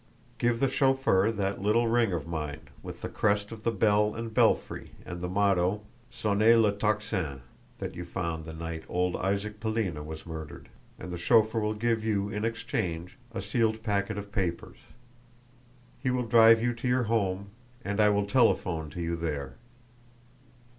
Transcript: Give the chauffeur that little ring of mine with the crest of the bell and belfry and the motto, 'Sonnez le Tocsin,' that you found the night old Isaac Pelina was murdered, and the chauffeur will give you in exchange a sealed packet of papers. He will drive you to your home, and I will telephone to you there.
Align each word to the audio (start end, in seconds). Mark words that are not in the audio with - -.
Give 0.39 0.59
the 0.59 0.67
chauffeur 0.67 1.29
that 1.31 1.61
little 1.61 1.87
ring 1.87 2.11
of 2.11 2.25
mine 2.27 2.61
with 2.81 3.01
the 3.03 3.07
crest 3.07 3.51
of 3.51 3.61
the 3.61 3.69
bell 3.71 4.15
and 4.15 4.33
belfry 4.33 4.93
and 5.05 5.21
the 5.21 5.29
motto, 5.29 5.83
'Sonnez 6.09 6.59
le 6.59 6.71
Tocsin,' 6.71 7.41
that 7.77 7.93
you 7.93 8.03
found 8.03 8.43
the 8.43 8.53
night 8.53 8.83
old 8.89 9.15
Isaac 9.17 9.59
Pelina 9.59 10.03
was 10.03 10.25
murdered, 10.25 10.69
and 10.97 11.13
the 11.13 11.19
chauffeur 11.19 11.59
will 11.59 11.75
give 11.75 12.03
you 12.03 12.29
in 12.29 12.43
exchange 12.43 13.19
a 13.31 13.43
sealed 13.43 13.83
packet 13.83 14.17
of 14.17 14.31
papers. 14.31 14.77
He 15.99 16.09
will 16.09 16.25
drive 16.25 16.63
you 16.63 16.73
to 16.73 16.87
your 16.87 17.03
home, 17.03 17.51
and 17.85 17.99
I 17.99 18.09
will 18.09 18.25
telephone 18.25 18.89
to 18.89 19.01
you 19.03 19.15
there. 19.15 19.53